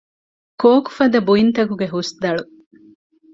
ކޯކުފަދަ 0.61 1.19
ބުއިންތަކުގެ 1.27 1.87
ހުސްދަޅު 1.93 2.43